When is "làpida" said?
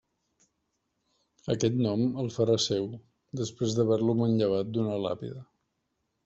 5.05-5.45